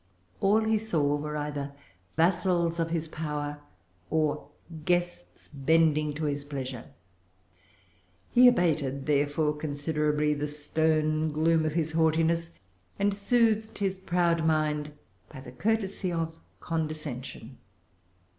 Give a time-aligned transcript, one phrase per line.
[0.39, 1.73] All he saw were either
[2.17, 3.59] vassals of his power,
[4.09, 4.47] or
[4.83, 6.85] guests bending to his pleasure.
[8.31, 12.49] He abated, therefore, considerably the stern gloom of his haughtiness,
[12.97, 14.91] and soothed his proud mind
[15.29, 17.59] by the courtesy of condescension."